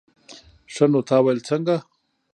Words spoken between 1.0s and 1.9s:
تا ويل څنگه.